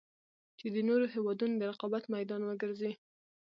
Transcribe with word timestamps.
چـې 0.57 0.67
د 0.75 0.77
نـورو 0.87 1.05
هېـوادونـو 1.13 1.57
د 1.57 1.61
رقـابـت 1.71 2.03
مـيدان 2.13 2.41
وګـرځـي. 2.45 2.91